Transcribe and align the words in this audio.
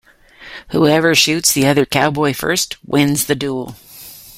Whoever 0.71 1.13
shoots 1.13 1.51
the 1.53 1.67
other 1.67 1.85
cowboy 1.85 2.33
first 2.33 2.75
wins 2.83 3.25
the 3.27 3.35
duel. 3.35 3.75